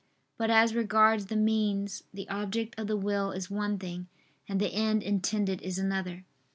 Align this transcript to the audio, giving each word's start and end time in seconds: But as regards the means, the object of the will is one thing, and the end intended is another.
But 0.35 0.49
as 0.49 0.73
regards 0.73 1.27
the 1.27 1.35
means, 1.35 2.05
the 2.11 2.27
object 2.27 2.73
of 2.79 2.87
the 2.87 2.97
will 2.97 3.31
is 3.31 3.51
one 3.51 3.77
thing, 3.77 4.07
and 4.49 4.59
the 4.59 4.73
end 4.73 5.03
intended 5.03 5.61
is 5.61 5.77
another. 5.77 6.25